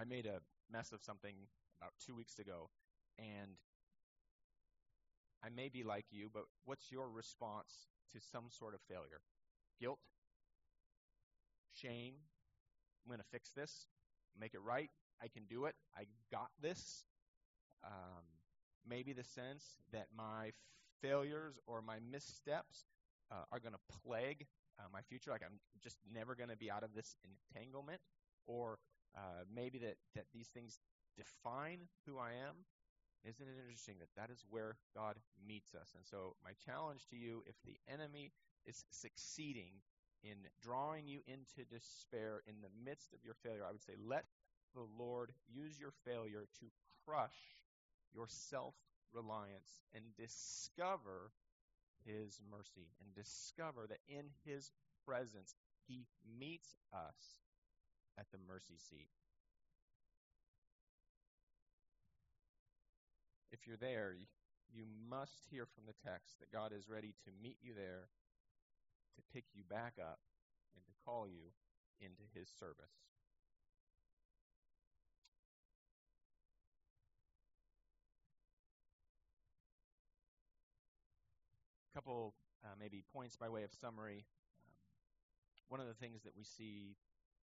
[0.00, 0.40] I made a
[0.72, 1.34] mess of something
[1.80, 2.70] about two weeks ago,
[3.18, 3.58] and
[5.44, 9.20] I may be like you, but what's your response to some sort of failure?
[9.78, 9.98] Guilt?
[11.74, 12.14] Shame?
[13.04, 13.88] I'm going to fix this,
[14.38, 14.90] make it right.
[15.22, 15.74] I can do it.
[15.94, 17.04] I got this.
[17.84, 18.24] Um,
[18.88, 20.52] maybe the sense that my
[21.02, 22.86] failures or my missteps
[23.30, 24.46] uh, are going to plague
[24.78, 27.14] uh, my future, like I'm just never going to be out of this
[27.54, 28.00] entanglement,
[28.46, 28.78] or
[29.16, 30.78] uh, maybe that, that these things
[31.16, 32.64] define who I am.
[33.24, 35.92] Isn't it interesting that that is where God meets us?
[35.94, 38.32] And so, my challenge to you if the enemy
[38.64, 39.72] is succeeding
[40.22, 44.24] in drawing you into despair in the midst of your failure, I would say, let
[44.74, 46.66] the Lord use your failure to
[47.04, 47.36] crush
[48.14, 48.74] your self
[49.12, 51.32] reliance and discover
[52.04, 54.72] his mercy and discover that in his
[55.04, 55.54] presence
[55.86, 56.06] he
[56.38, 57.40] meets us
[58.20, 59.08] at the mercy seat.
[63.50, 64.14] If you're there,
[64.70, 68.08] you must hear from the text that God is ready to meet you there,
[69.16, 70.20] to pick you back up,
[70.76, 71.50] and to call you
[71.98, 72.92] into his service.
[81.90, 84.26] A couple uh, maybe points by way of summary.
[84.64, 84.72] Um,
[85.68, 86.96] one of the things that we see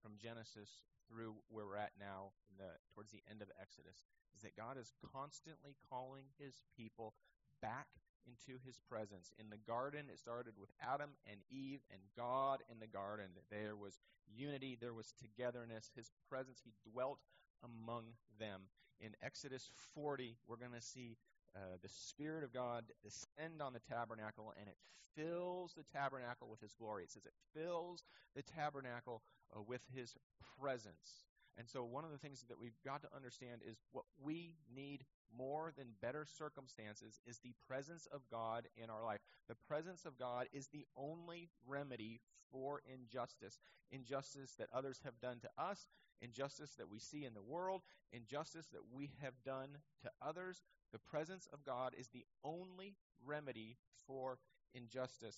[0.02, 4.04] from Genesis through where we're at now, the, towards the end of Exodus,
[4.34, 7.14] is that God is constantly calling His people
[7.62, 7.86] back
[8.26, 9.32] into His presence.
[9.38, 13.30] In the garden, it started with Adam and Eve and God in the garden.
[13.50, 15.90] There was unity, there was togetherness.
[15.94, 17.20] His presence, He dwelt
[17.62, 18.04] among
[18.38, 18.62] them.
[19.00, 21.16] In Exodus 40, we're going to see
[21.54, 24.76] uh, the Spirit of God descend on the tabernacle, and it
[25.16, 27.04] fills the tabernacle with His glory.
[27.04, 28.04] It says it fills
[28.34, 29.22] the tabernacle
[29.54, 30.16] uh, with His
[30.60, 31.26] presence.
[31.58, 35.04] And so, one of the things that we've got to understand is what we need
[35.36, 39.20] more than better circumstances is the presence of God in our life.
[39.48, 42.20] The presence of God is the only remedy
[42.52, 43.58] for injustice.
[43.90, 45.86] Injustice that others have done to us,
[46.20, 47.82] injustice that we see in the world,
[48.12, 50.62] injustice that we have done to others.
[50.92, 54.38] The presence of God is the only remedy for
[54.74, 55.36] injustice.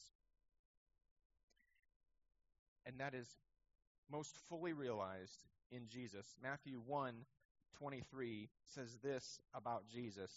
[2.87, 3.37] And that is
[4.11, 6.35] most fully realized in Jesus.
[6.43, 7.15] Matthew 1
[7.79, 10.33] 23 says this about Jesus.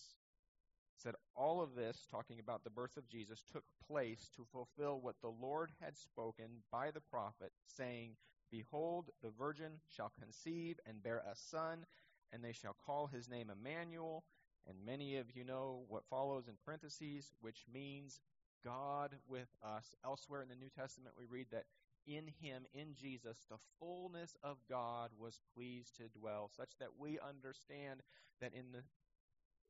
[0.95, 5.15] Said, All of this, talking about the birth of Jesus, took place to fulfill what
[5.21, 8.11] the Lord had spoken by the prophet, saying,
[8.51, 11.85] Behold, the virgin shall conceive and bear a son,
[12.31, 14.23] and they shall call his name Emmanuel.
[14.67, 18.19] And many of you know what follows in parentheses, which means
[18.63, 19.95] God with us.
[20.05, 21.65] Elsewhere in the New Testament, we read that
[22.07, 27.19] in him, in Jesus, the fullness of God was pleased to dwell, such that we
[27.19, 28.01] understand
[28.41, 28.83] that in the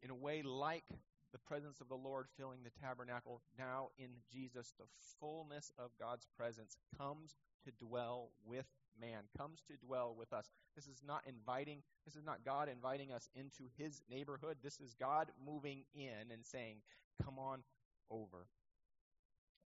[0.04, 0.84] in a way like
[1.32, 4.86] the presence of the Lord filling the tabernacle, now in Jesus, the
[5.20, 8.66] fullness of God's presence comes to dwell with
[9.00, 10.50] man, comes to dwell with us.
[10.76, 14.58] This is not inviting, this is not God inviting us into his neighborhood.
[14.62, 16.78] This is God moving in and saying,
[17.24, 17.64] Come on
[18.10, 18.48] over.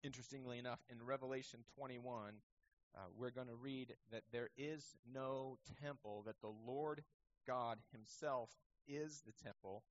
[0.04, 2.34] Interestingly enough, in Revelation 21,
[2.96, 7.04] uh, we're going to read that there is no temple, that the Lord
[7.48, 8.50] God Himself
[8.88, 9.84] is the temple.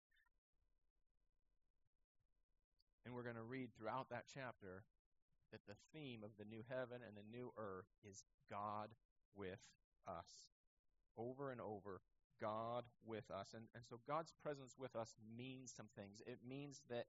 [3.05, 4.85] And we're going to read throughout that chapter
[5.53, 8.91] that the theme of the new heaven and the new earth is God
[9.35, 9.61] with
[10.07, 10.29] us.
[11.17, 12.01] Over and over,
[12.41, 13.49] God with us.
[13.55, 16.23] And, and so God's presence with us means some things.
[16.27, 17.07] It means that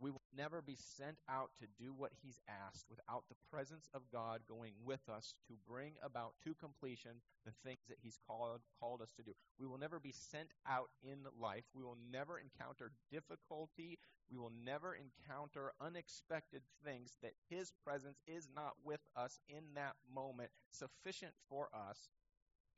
[0.00, 4.10] we will never be sent out to do what He's asked without the presence of
[4.10, 9.02] God going with us to bring about to completion the things that He's called, called
[9.02, 9.32] us to do.
[9.58, 11.64] We will never be sent out in life.
[11.74, 13.98] We will never encounter difficulty.
[14.30, 19.96] We will never encounter unexpected things that His presence is not with us in that
[20.12, 22.08] moment, sufficient for us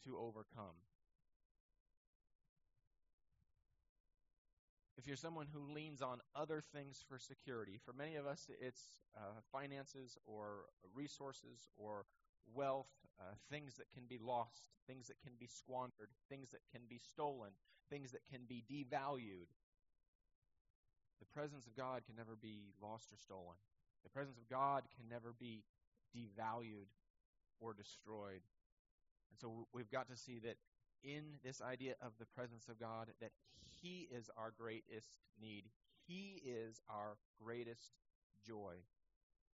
[0.05, 0.75] to overcome.
[5.03, 9.03] If you're someone who leans on other things for security, for many of us, it's
[9.17, 12.07] uh, finances or resources or
[12.55, 12.87] wealth,
[13.19, 17.01] uh, things that can be lost, things that can be squandered, things that can be
[17.03, 17.51] stolen,
[17.91, 19.51] things that can be devalued.
[21.19, 23.59] The presence of God can never be lost or stolen.
[24.05, 25.65] The presence of God can never be
[26.15, 26.87] devalued
[27.59, 28.43] or destroyed.
[29.31, 30.59] And so we've got to see that
[31.03, 33.33] in this idea of the presence of God that
[33.81, 35.65] He is our greatest need.
[36.07, 37.93] He is our greatest
[38.47, 38.75] joy.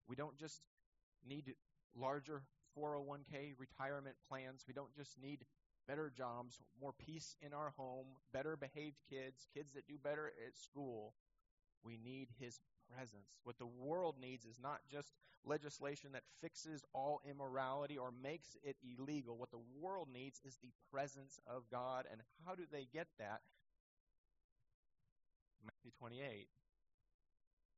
[0.07, 0.61] We don't just
[1.27, 1.53] need
[1.95, 2.43] larger
[2.77, 4.63] 401k retirement plans.
[4.67, 5.45] We don't just need
[5.87, 10.57] better jobs, more peace in our home, better behaved kids, kids that do better at
[10.57, 11.13] school.
[11.83, 12.59] We need His
[12.93, 13.29] presence.
[13.43, 15.13] What the world needs is not just
[15.45, 19.37] legislation that fixes all immorality or makes it illegal.
[19.37, 22.05] What the world needs is the presence of God.
[22.11, 23.41] And how do they get that?
[25.63, 26.47] Matthew 28.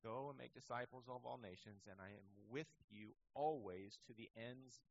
[0.02, 4.28] Go and make disciples of all nations, and I am with you always to the
[4.36, 4.82] ends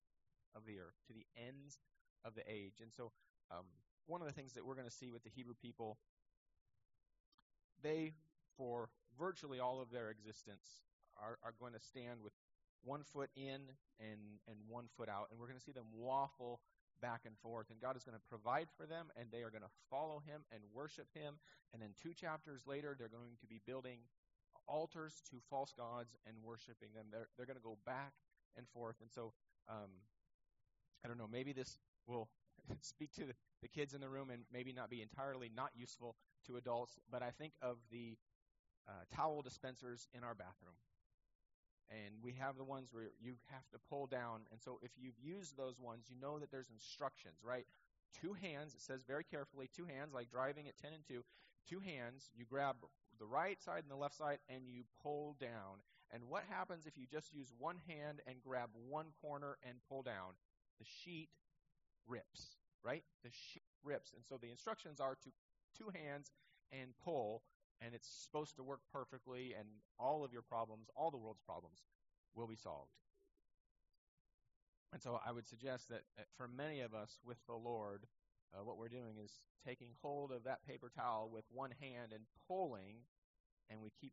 [0.55, 1.79] of the earth, to the ends
[2.23, 2.79] of the age.
[2.81, 3.11] And so,
[3.51, 3.65] um,
[4.07, 5.97] one of the things that we're going to see with the Hebrew people,
[7.83, 8.13] they,
[8.57, 10.81] for virtually all of their existence,
[11.19, 12.33] are, are going to stand with
[12.83, 13.61] one foot in
[13.99, 15.27] and, and one foot out.
[15.29, 16.61] And we're going to see them waffle
[17.01, 17.69] back and forth.
[17.69, 20.41] And God is going to provide for them, and they are going to follow Him
[20.51, 21.35] and worship Him.
[21.73, 23.99] And then two chapters later, they're going to be building
[24.67, 27.05] altars to false gods and worshiping them.
[27.11, 28.13] They're, they're going to go back
[28.57, 28.95] and forth.
[29.01, 29.33] And so,
[29.69, 29.89] um,
[31.03, 32.29] I don't know, maybe this will
[32.81, 36.15] speak to the, the kids in the room and maybe not be entirely not useful
[36.47, 38.17] to adults, but I think of the
[38.87, 40.75] uh, towel dispensers in our bathroom
[41.91, 44.41] and we have the ones where you have to pull down.
[44.51, 47.65] And so if you've used those ones, you know that there's instructions, right?
[48.21, 51.23] Two hands, it says very carefully, two hands, like driving at 10 and 2,
[51.69, 52.77] two hands, you grab
[53.19, 55.83] the right side and the left side, and you pull down.
[56.13, 60.01] And what happens if you just use one hand and grab one corner and pull
[60.01, 60.35] down?
[60.79, 61.29] The sheet
[62.07, 63.03] rips, right?
[63.23, 64.13] The sheet rips.
[64.13, 65.29] And so the instructions are to
[65.77, 66.31] two hands
[66.71, 67.43] and pull,
[67.81, 69.67] and it's supposed to work perfectly, and
[69.99, 71.79] all of your problems, all the world's problems,
[72.35, 72.91] will be solved.
[74.93, 76.03] And so I would suggest that
[76.37, 78.05] for many of us with the Lord,
[78.53, 79.31] uh, what we're doing is
[79.65, 83.07] taking hold of that paper towel with one hand and pulling,
[83.69, 84.11] and we keep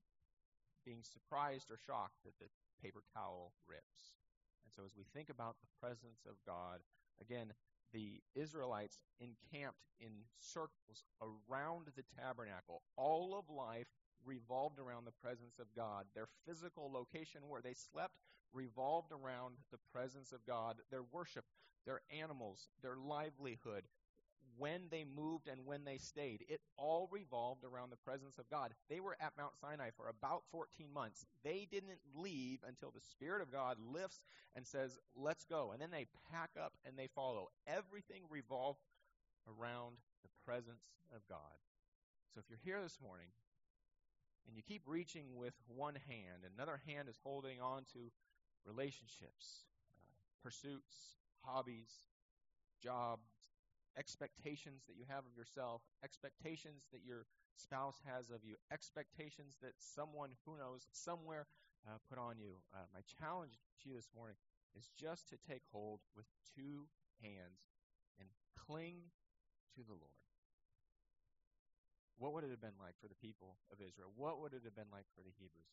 [0.87, 2.47] being surprised or shocked that the
[2.83, 4.15] paper towel rips.
[4.65, 6.81] And so as we think about the presence of God,
[7.21, 7.53] again,
[7.93, 12.83] the Israelites encamped in circles around the tabernacle.
[12.97, 13.89] All of life
[14.25, 16.05] revolved around the presence of God.
[16.15, 18.15] Their physical location where they slept
[18.53, 20.77] revolved around the presence of God.
[20.91, 21.45] Their worship,
[21.87, 23.85] their animals, their livelihood,
[24.59, 26.45] when they moved and when they stayed.
[26.49, 28.73] It all revolved around the presence of God.
[28.89, 31.25] They were at Mount Sinai for about 14 months.
[31.45, 34.21] They didn't leave until the Spirit of God lifts
[34.57, 35.71] and says, Let's go.
[35.73, 37.49] And then they pack up and they follow.
[37.67, 38.81] Everything revolved
[39.47, 40.85] around the presence
[41.15, 41.57] of God.
[42.35, 43.29] So if you're here this morning
[44.47, 48.11] and you keep reaching with one hand, another hand is holding on to
[48.67, 49.65] relationships,
[49.97, 51.91] uh, pursuits, hobbies,
[52.83, 53.29] jobs,
[53.97, 57.27] expectations that you have of yourself, expectations that your
[57.57, 61.47] spouse has of you, expectations that someone who knows somewhere
[61.87, 62.59] uh, put on you.
[62.75, 64.37] Uh, my challenge to you this morning
[64.77, 66.87] is just to take hold with two
[67.23, 67.73] hands
[68.21, 69.11] and cling
[69.75, 70.19] to the Lord.
[72.19, 74.11] What would it have been like for the people of Israel?
[74.17, 75.71] What would it have been like for the Hebrews?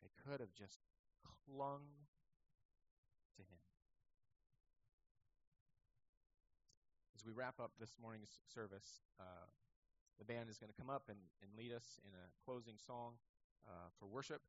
[0.00, 0.80] They could have just
[1.44, 1.84] clung
[3.36, 3.60] to Him.
[7.24, 9.48] We wrap up this morning's service, uh,
[10.18, 13.16] the band is going to come up and, and lead us in a closing song
[13.66, 14.42] uh, for worship.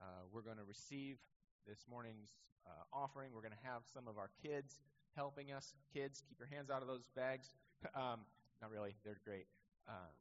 [0.00, 1.18] Uh, we're going to receive
[1.66, 3.34] this morning's uh, offering.
[3.34, 4.78] We're going to have some of our kids
[5.16, 5.74] helping us.
[5.92, 7.50] Kids, keep your hands out of those bags.
[7.94, 8.22] um,
[8.62, 9.46] not really, they're great.
[9.88, 10.14] Um,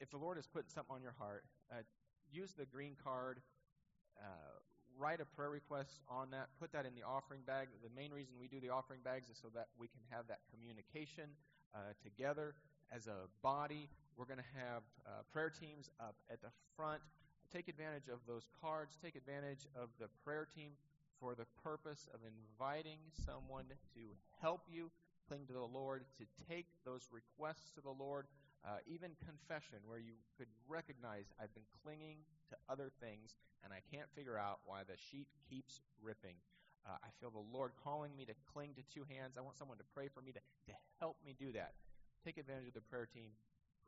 [0.00, 1.86] if the Lord has put something on your heart, uh,
[2.32, 3.38] use the green card.
[4.18, 4.58] Uh,
[5.00, 7.68] write a prayer request on that, put that in the offering bag.
[7.82, 10.44] The main reason we do the offering bags is so that we can have that
[10.52, 11.32] communication
[11.74, 12.52] uh, together
[12.92, 13.88] as a body.
[14.20, 17.00] We're going to have uh, prayer teams up at the front.
[17.48, 19.00] Take advantage of those cards.
[19.02, 20.76] Take advantage of the prayer team
[21.18, 23.64] for the purpose of inviting someone
[23.96, 24.04] to
[24.40, 24.90] help you
[25.28, 28.26] cling to the Lord, to take those requests to the Lord,
[28.64, 33.80] uh, even confession, where you could recognize I've been clinging to other things and I
[33.92, 36.36] can't figure out why the sheet keeps ripping.
[36.84, 39.36] Uh, I feel the Lord calling me to cling to two hands.
[39.36, 41.76] I want someone to pray for me to, to help me do that.
[42.24, 43.36] Take advantage of the prayer team.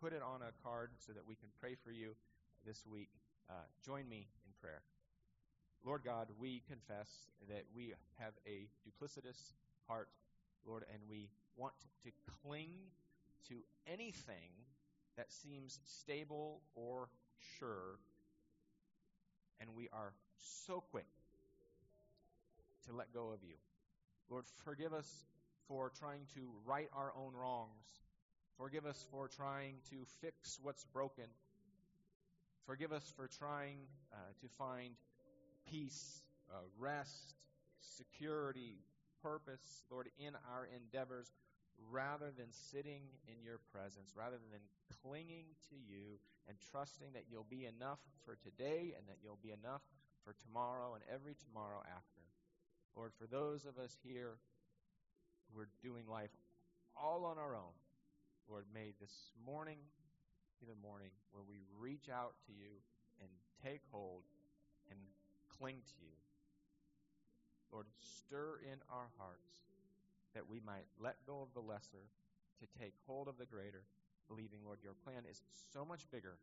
[0.00, 2.12] Put it on a card so that we can pray for you
[2.66, 3.08] this week.
[3.48, 4.82] Uh, join me in prayer.
[5.84, 9.56] Lord God, we confess that we have a duplicitous
[9.88, 10.08] heart,
[10.64, 12.12] Lord, and we want to
[12.42, 12.70] cling
[13.48, 13.54] to
[13.86, 14.50] anything
[15.16, 17.08] that seems stable or
[17.58, 17.98] sure
[19.62, 20.12] and we are
[20.64, 21.06] so quick
[22.86, 23.54] to let go of you.
[24.28, 25.08] Lord, forgive us
[25.68, 27.86] for trying to right our own wrongs.
[28.58, 31.24] Forgive us for trying to fix what's broken.
[32.66, 33.78] Forgive us for trying
[34.12, 34.94] uh, to find
[35.70, 36.22] peace,
[36.52, 37.34] uh, rest,
[37.96, 38.78] security,
[39.22, 41.30] purpose, Lord, in our endeavors
[41.90, 44.60] rather than sitting in your presence, rather than
[45.02, 49.52] clinging to you and trusting that you'll be enough for today and that you'll be
[49.52, 49.82] enough
[50.24, 52.22] for tomorrow and every tomorrow after.
[52.96, 54.36] Lord, for those of us here
[55.50, 56.30] who are doing life
[56.96, 57.74] all on our own,
[58.48, 59.78] Lord, may this morning
[60.66, 62.78] the morning where we reach out to you
[63.18, 63.28] and
[63.62, 64.22] take hold
[64.90, 64.98] and
[65.58, 66.14] cling to you.
[67.72, 69.66] Lord, stir in our hearts
[70.34, 72.04] that we might let go of the lesser
[72.60, 73.82] to take hold of the greater,
[74.28, 76.36] believing, Lord, your plan is so much bigger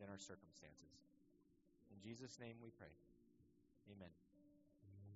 [0.00, 0.92] than our circumstances.
[1.90, 2.92] In Jesus' name we pray.
[3.90, 4.23] Amen.